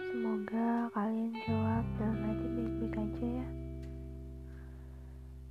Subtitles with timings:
[0.00, 3.48] Semoga kalian jawab dan lagi baik-baik aja ya.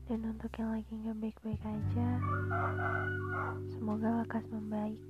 [0.10, 2.10] Dan untuk yang lagi nggak baik-baik aja,
[3.78, 5.02] semoga lekas membaik.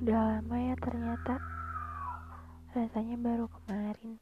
[0.00, 1.34] Udah lama ya ternyata,
[2.72, 4.14] rasanya baru kemarin.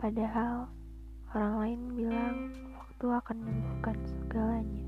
[0.00, 0.72] Padahal
[1.36, 2.36] orang lain bilang
[2.76, 4.83] waktu akan menyembuhkan segalanya.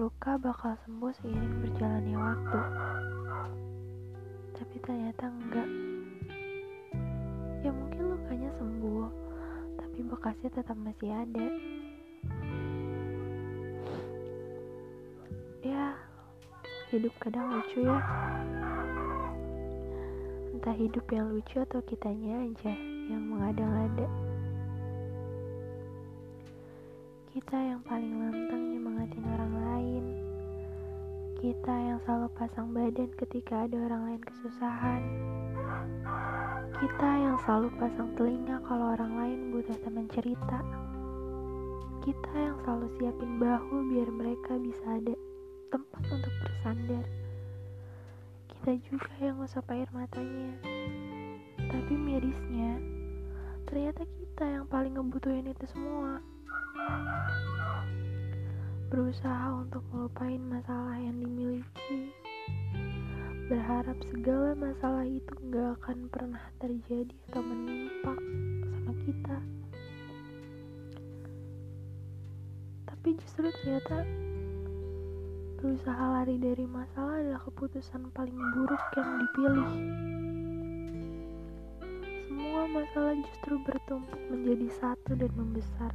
[0.00, 2.60] Luka bakal sembuh seiring berjalannya waktu.
[4.56, 5.68] Tapi ternyata enggak.
[7.60, 9.04] Ya mungkin lukanya sembuh,
[9.76, 11.46] tapi bekasnya tetap masih ada.
[15.68, 15.92] Ya,
[16.96, 18.00] hidup kadang lucu ya.
[20.56, 22.72] Entah hidup yang lucu atau kitanya aja
[23.12, 24.29] yang mengada-ngada.
[27.30, 30.04] Kita yang paling lantang nyemangatin orang lain.
[31.38, 35.02] Kita yang selalu pasang badan ketika ada orang lain kesusahan.
[36.74, 40.58] Kita yang selalu pasang telinga kalau orang lain butuh teman cerita.
[42.02, 45.14] Kita yang selalu siapin bahu biar mereka bisa ada
[45.70, 47.06] tempat untuk bersandar.
[48.50, 50.50] Kita juga yang ngusap air matanya.
[51.62, 52.82] Tapi mirisnya,
[53.70, 56.18] ternyata kita yang paling ngebutuhin itu semua.
[58.90, 62.10] Berusaha untuk melupain masalah yang dimiliki.
[63.46, 68.14] Berharap segala masalah itu gak akan pernah terjadi atau menimpa
[68.66, 69.38] sama kita.
[72.90, 74.04] Tapi justru ternyata
[75.62, 79.70] berusaha lari dari masalah adalah keputusan paling buruk yang dipilih.
[82.28, 85.92] Semua masalah justru bertumpuk menjadi satu dan membesar.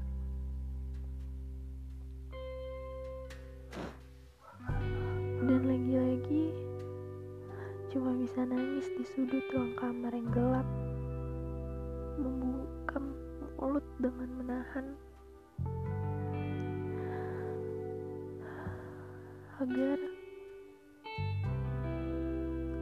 [8.25, 10.65] Bisa nangis di sudut ruang kamar yang gelap,
[12.17, 12.97] membuka
[13.61, 14.85] mulut dengan menahan
[19.61, 19.99] agar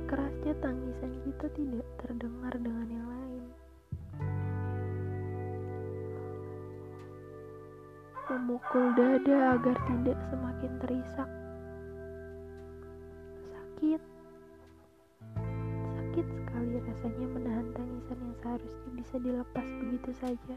[0.08, 3.44] kerasnya tangisan kita tidak terdengar dengan yang lain.
[8.32, 11.30] Memukul dada agar tidak semakin terisak.
[13.52, 14.00] Sakit.
[14.00, 14.13] Sakit
[16.54, 20.56] sekali rasanya menahan tangisan yang seharusnya bisa dilepas begitu saja.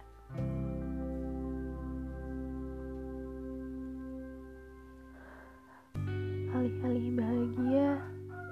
[6.52, 7.96] Alih-alih bahagia,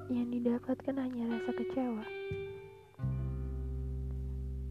[0.09, 2.05] yang didapatkan hanya rasa kecewa.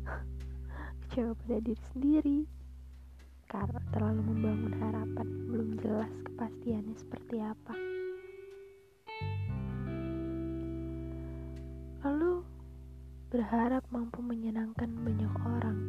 [1.05, 2.49] kecewa pada diri sendiri
[3.53, 7.77] karena terlalu membangun harapan belum jelas kepastiannya seperti apa.
[12.01, 12.52] Lalu
[13.33, 15.79] berharap mampu menyenangkan banyak orang.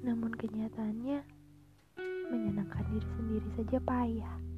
[0.00, 1.20] Namun kenyataannya
[2.32, 4.53] menyenangkan diri sendiri saja payah.